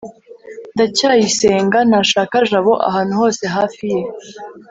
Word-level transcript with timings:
ndacyayisenga 0.73 1.79
ntashaka 1.89 2.35
jabo 2.49 2.73
ahantu 2.89 3.13
hose 3.21 3.43
hafi 3.55 3.85
ye 3.93 4.01